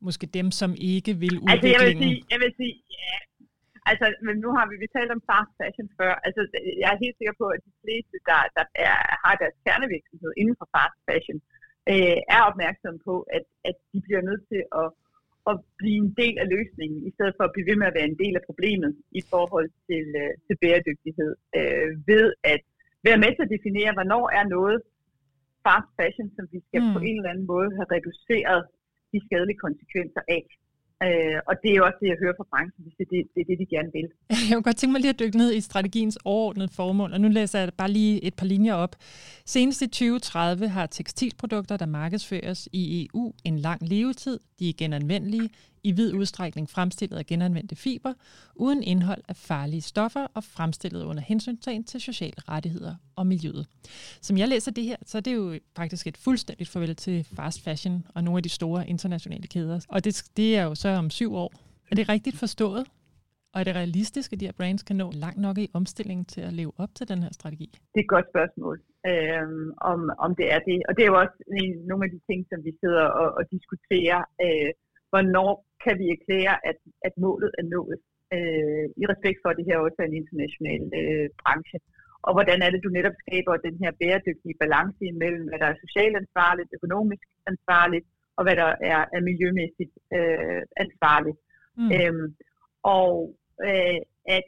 [0.00, 1.50] måske dem, som ikke vil udviklingen?
[1.52, 3.16] Altså jeg vil sige, jeg vil sige ja.
[3.90, 6.12] Altså, men nu har vi, vi talt om fast fashion før.
[6.26, 6.40] Altså,
[6.82, 10.56] jeg er helt sikker på, at de fleste, der, der er, har deres kernevirksomhed inden
[10.60, 11.38] for fast fashion,
[11.92, 14.88] øh, er opmærksomme på, at, at de bliver nødt til at,
[15.50, 18.10] at blive en del af løsningen, i stedet for at blive ved med at være
[18.12, 22.62] en del af problemet i forhold til, øh, til bæredygtighed, øh, ved at
[23.06, 24.78] være med til at definere, hvornår er noget
[25.66, 26.92] fast fashion, som vi skal mm.
[26.96, 28.62] på en eller anden måde have reduceret
[29.12, 30.44] de skadelige konsekvenser af.
[31.06, 33.40] Øh, og det er jo også det, jeg hører fra branchen, hvis det, det, det
[33.42, 34.08] er det, de gerne vil.
[34.48, 37.28] Jeg kunne godt tænke mig lige at dykke ned i strategiens overordnede formål, og nu
[37.28, 38.94] læser jeg bare lige et par linjer op.
[39.54, 44.38] Senest i 2030 har tekstilprodukter, der markedsføres i EU, en lang levetid.
[44.58, 45.48] De er genanvendelige,
[45.84, 48.12] i vid udstrækning fremstillet af genanvendte fiber,
[48.54, 53.66] uden indhold af farlige stoffer og fremstillet under hensyntagen til sociale rettigheder og miljøet.
[54.20, 57.64] Som jeg læser det her, så er det jo faktisk et fuldstændigt farvel til fast
[57.64, 59.80] fashion og nogle af de store internationale kæder.
[59.88, 61.52] Og det, det er jo så om syv år.
[61.90, 62.86] Er det rigtigt forstået?
[63.54, 66.40] Og er det realistisk, at de her brands kan nå langt nok i omstillingen til
[66.40, 67.68] at leve op til den her strategi?
[67.92, 68.76] Det er et godt spørgsmål,
[69.10, 69.46] øh,
[69.92, 70.78] om, om det er det.
[70.88, 73.44] Og det er jo også en, nogle af de ting, som vi sidder og, og
[73.54, 74.20] diskuterer.
[74.44, 74.70] Øh,
[75.12, 75.52] hvornår
[75.84, 77.98] kan vi erklære, at, at målet er nået,
[78.36, 81.78] øh, i respekt for, at det her også er en international øh, branche.
[82.26, 85.82] Og hvordan er det, du netop skaber den her bæredygtige balance imellem, hvad der er
[85.84, 91.38] socialt ansvarligt, økonomisk ansvarligt, og hvad der er, er miljømæssigt øh, ansvarligt.
[91.78, 91.90] Mm.
[91.96, 92.26] Øhm,
[92.98, 93.12] og
[93.68, 94.00] øh,
[94.36, 94.46] at,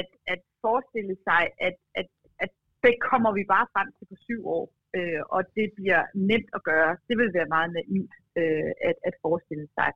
[0.00, 2.08] at, at forestille sig, at, at,
[2.44, 2.50] at
[2.84, 4.64] det kommer vi bare frem til på syv år,
[4.98, 9.14] øh, og det bliver nemt at gøre, det vil være meget naivt øh, at, at
[9.24, 9.90] forestille sig.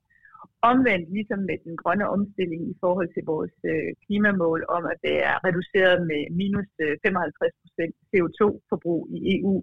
[0.71, 5.15] Omvendt, ligesom med den grønne omstilling i forhold til vores øh, klimamål om, at det
[5.29, 9.55] er reduceret med minus øh, 55 procent CO2-forbrug i EU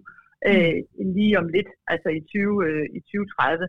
[0.49, 1.13] øh, mm.
[1.17, 3.67] lige om lidt, altså i, 20, øh, i 2030,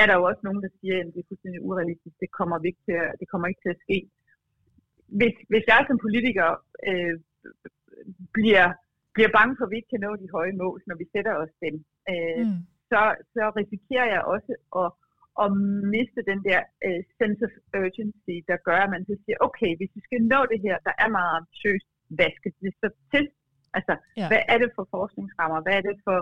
[0.00, 2.66] er der jo også nogen, der siger, at det er fuldstændig urealistisk, det kommer, vi
[2.68, 3.98] ikke til at, det kommer ikke til at ske.
[5.18, 6.48] Hvis, hvis jeg som politiker
[6.90, 7.14] øh,
[8.36, 8.68] bliver,
[9.14, 11.52] bliver bange for, at vi ikke kan nå de høje mål, når vi sætter os
[11.64, 11.74] dem,
[12.12, 12.60] øh, mm.
[12.90, 13.00] så,
[13.34, 14.88] så risikerer jeg også at
[15.44, 15.48] at
[15.94, 19.92] miste den der uh, sense of urgency, der gør, at man så siger, okay, hvis
[19.96, 23.24] vi skal nå det her, der er meget ambitiøst, hvad skal det så til?
[23.76, 24.28] Altså, ja.
[24.30, 25.58] hvad er det for forskningsrammer?
[25.64, 26.18] Hvad er det for,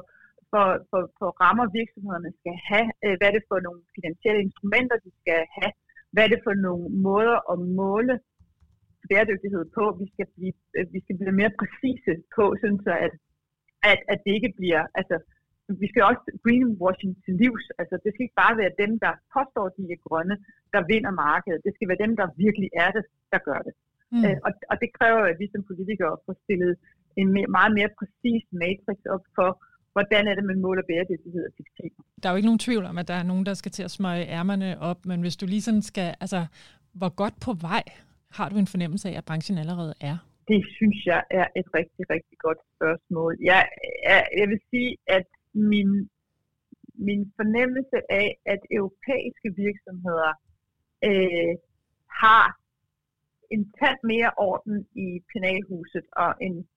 [0.53, 2.89] for, for, for rammer, virksomhederne skal have?
[3.05, 5.73] Uh, hvad er det for nogle finansielle instrumenter, de skal have?
[6.13, 8.15] Hvad er det for nogle måder at måle
[9.11, 9.85] bæredygtighed på?
[10.03, 13.13] Vi skal blive, uh, vi skal blive mere præcise på, sådan så at,
[13.91, 15.17] at, at det ikke bliver, altså,
[15.83, 17.67] vi skal også greenwashing til livs.
[17.81, 20.37] Altså, det skal ikke bare være dem, der påstår, de er grønne,
[20.75, 21.65] der vinder markedet.
[21.67, 23.75] Det skal være dem, der virkelig er det, der gør det.
[24.13, 24.25] Mm.
[24.27, 26.73] Øh, og, og det kræver, at vi som politikere får stillet
[27.21, 29.51] en mere, meget mere præcis matrix op for,
[29.95, 31.93] hvordan er det, man måler bæredygtighed af tekstil.
[32.21, 33.91] Der er jo ikke nogen tvivl om, at der er nogen, der skal til at
[33.91, 36.41] smøge ærmerne op, men hvis du lige sådan skal, altså,
[36.93, 37.83] hvor godt på vej
[38.37, 40.17] har du en fornemmelse af, at branchen allerede er?
[40.49, 43.33] Det synes jeg er et rigtig, rigtig godt spørgsmål.
[43.51, 43.69] Jeg,
[44.09, 45.91] jeg, jeg vil sige, at min,
[46.95, 50.33] min fornemmelse af, at europæiske virksomheder
[51.09, 51.55] øh,
[52.23, 52.47] har
[53.55, 56.69] en tand mere orden i penalhuset og en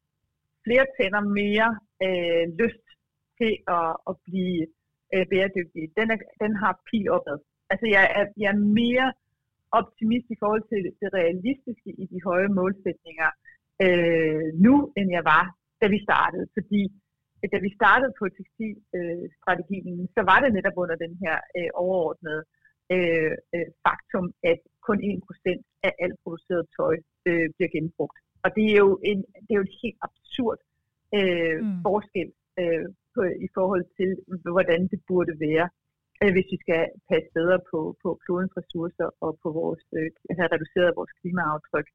[0.66, 1.70] flere tænder mere
[2.06, 2.86] øh, lyst
[3.40, 4.68] til at, at blive
[5.14, 5.88] øh, bæredygtige.
[6.00, 7.38] Den, er, den har pil opad.
[7.72, 9.08] Altså jeg er, jeg er mere
[9.80, 13.30] optimist i forhold til det realistiske i de høje målsætninger
[13.86, 15.46] øh, nu, end jeg var,
[15.82, 16.46] da vi startede.
[16.58, 16.82] Fordi
[17.54, 22.44] da vi startede på tekstilstrategien, øh, så var det netop under den her øh, overordnede
[22.94, 26.96] øh, øh, faktum, at kun 1% af alt produceret tøj
[27.30, 28.18] øh, bliver genbrugt.
[28.44, 30.60] Og det er jo en, det er jo en helt absurd
[31.18, 31.82] øh, mm.
[31.86, 32.30] forskel
[32.62, 34.10] øh, på, i forhold til,
[34.56, 35.68] hvordan det burde være,
[36.22, 40.52] øh, hvis vi skal passe bedre på, på klodens ressourcer og på vores, øh, have
[40.56, 41.88] reduceret vores klimaaftryk.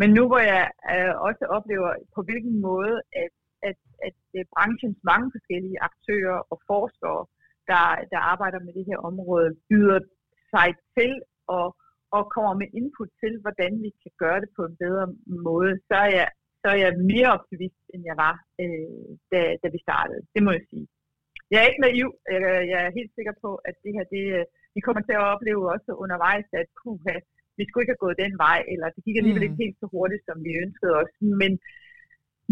[0.00, 3.32] Men nu hvor jeg øh, også oplever, på hvilken måde, at
[3.70, 7.20] at, at, øh, branchens mange forskellige aktører og forskere,
[7.70, 10.00] der, der arbejder med det her område, byder
[10.54, 11.12] sig til
[11.58, 11.66] og,
[12.16, 15.06] og kommer med input til, hvordan vi kan gøre det på en bedre
[15.48, 16.28] måde, så er jeg,
[16.62, 20.22] så er jeg mere optimist, end jeg var, øh, da, da vi startede.
[20.34, 20.86] Det må jeg sige.
[21.52, 22.08] Jeg er ikke naiv.
[22.72, 24.24] Jeg er helt sikker på, at det her, det,
[24.76, 27.16] vi kommer til at opleve også undervejs, at puha,
[27.58, 29.48] vi skulle ikke have gået den vej, eller det gik alligevel mm.
[29.48, 31.12] ikke helt så hurtigt, som vi ønskede os.
[31.42, 31.52] Men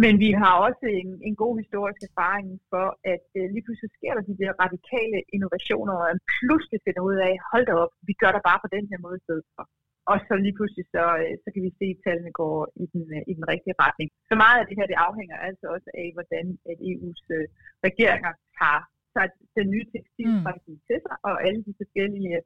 [0.02, 4.12] men vi har også en, en god historisk erfaring for, at øh, lige pludselig sker
[4.14, 8.14] der de der radikale innovationer, og man pludselig finder ud af, hold da op, vi
[8.22, 9.64] gør det bare på den her måde i stedet for.
[10.12, 13.04] Og så lige pludselig, så, øh, så kan vi se, at tallene går i den,
[13.16, 14.08] øh, i den rigtige retning.
[14.30, 17.46] Så meget af det her, det afhænger altså også af, hvordan at EU's øh,
[17.86, 18.78] regeringer har
[19.14, 20.84] sat den nye tekstilstrategi mm.
[20.86, 22.36] til sig, og alle de forskellige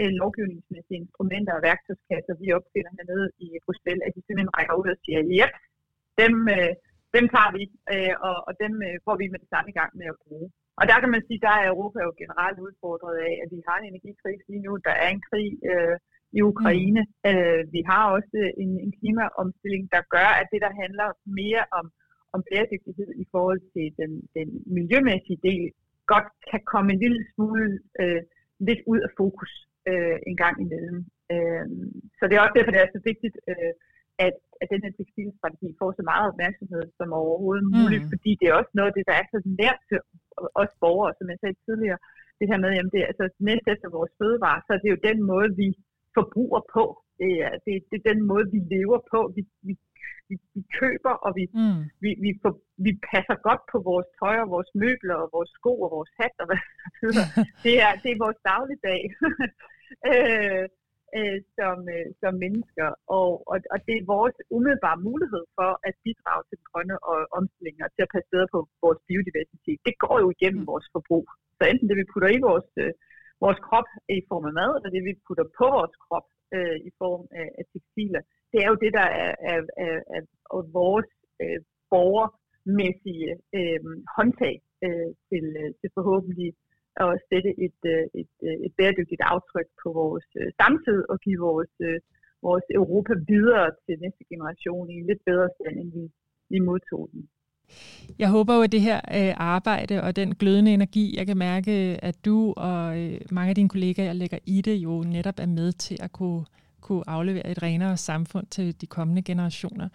[0.00, 4.88] øh, lovgivningsmæssige instrumenter og værktøjskasser, vi opfinder hernede i Bruxelles, at de simpelthen rækker ud
[4.94, 5.48] og siger, ja,
[6.22, 6.72] dem, øh,
[7.16, 9.90] dem tager vi, øh, og, og dem øh, går vi med det samme i gang
[10.00, 10.48] med at bruge.
[10.80, 13.76] Og der kan man sige, der er Europa jo generelt udfordret af, at vi har
[13.78, 14.72] en energikrise lige nu.
[14.88, 15.96] Der er en krig øh,
[16.38, 17.02] i Ukraine.
[17.06, 17.28] Mm.
[17.30, 21.08] Øh, vi har også en, en klimaomstilling, der gør, at det, der handler
[21.40, 21.86] mere om,
[22.34, 25.64] om bæredygtighed i forhold til den, den miljømæssige del,
[26.12, 27.70] godt kan komme en lille smule
[28.00, 28.22] øh,
[28.68, 29.52] lidt ud af fokus
[29.90, 30.98] øh, en gang imellem.
[31.34, 31.66] Øh,
[32.18, 33.72] så det er også derfor, det er så vigtigt, øh,
[34.26, 37.72] at, at den her tekstilstrategi får så meget opmærksomhed som overhovedet mm.
[37.78, 39.98] muligt, fordi det er også noget af det, der er så nært til
[40.62, 42.00] os borgere, som jeg sagde tidligere,
[42.38, 45.18] det her med, det er altså næst efter vores fødevare, så det er jo den
[45.32, 45.68] måde, vi
[46.18, 46.84] forbruger på.
[47.20, 49.20] Det er, det, det er den måde, vi lever på.
[49.36, 49.74] Vi, vi,
[50.28, 51.80] vi, vi køber, og vi, mm.
[52.04, 52.52] vi, vi, for,
[52.86, 56.34] vi passer godt på vores tøj og vores møbler og vores sko og vores hat
[56.42, 56.60] og hvad
[57.64, 57.92] det er.
[58.02, 59.02] Det er vores dagligdag.
[60.12, 60.64] øh,
[61.18, 65.94] øh, som, øh, som mennesker, og, og, og det er vores umiddelbare mulighed for at
[66.04, 69.78] bidrage til den grønne og, omstilling og til at passe bedre på vores biodiversitet.
[69.88, 70.70] Det går jo igennem mm.
[70.72, 71.26] vores forbrug.
[71.58, 72.92] Så enten det, vi putter i vores, øh,
[73.44, 76.26] vores krop i form af mad, eller det, vi putter på vores krop
[76.56, 80.22] øh, i form af, af tekstiler, det er jo det, der er, er, er, er,
[80.56, 81.10] er vores
[81.42, 81.60] øh,
[81.92, 83.80] borgermæssige øh,
[84.16, 84.54] håndtag
[84.84, 86.50] øh, til, øh, til forhåbentlig
[87.04, 91.40] at sætte et, øh, et, øh, et bæredygtigt aftryk på vores øh, samtid og give
[91.48, 91.98] vores, øh,
[92.46, 96.04] vores Europa videre til næste generation i en lidt bedre stand, end vi,
[96.52, 97.22] vi modtog den.
[98.18, 101.98] Jeg håber jo, at det her øh, arbejde og den glødende energi, jeg kan mærke,
[102.02, 105.72] at du og øh, mange af dine kollegaer lægger i det, jo netop er med
[105.72, 106.44] til at kunne,
[106.80, 109.88] kunne aflevere et renere samfund til de kommende generationer.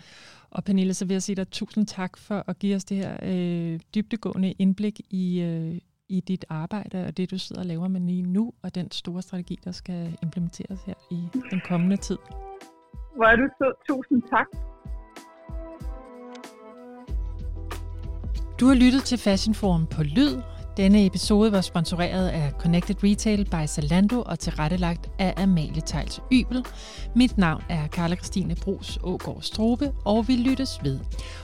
[0.51, 3.17] Og Pernille, så vil jeg sige dig tusind tak for at give os det her
[3.23, 5.79] øh, dybtegående indblik i, øh,
[6.09, 9.21] i dit arbejde og det, du sidder og laver med lige nu, og den store
[9.21, 12.17] strategi, der skal implementeres her i den kommende tid.
[13.15, 13.73] Hvor er du så.
[13.87, 14.47] Tusind tak.
[18.59, 20.37] Du har lyttet til Fashion Forum på Lyd.
[20.77, 26.65] Denne episode var sponsoreret af Connected Retail by Zalando og tilrettelagt af Amalie Tejls Ybel.
[27.15, 30.99] Mit navn er Karla Christine Brus Ågaard Strobe, og vi lyttes ved.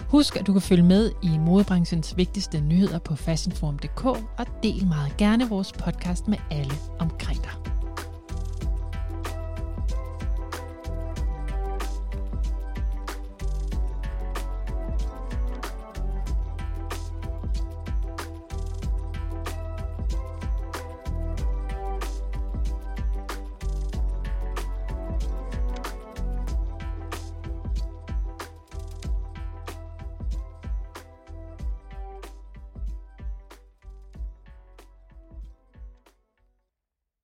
[0.10, 4.06] Husk, at du kan følge med i modebranchens vigtigste nyheder på fashionforum.dk
[4.38, 7.75] og del meget gerne vores podcast med alle omkring dig.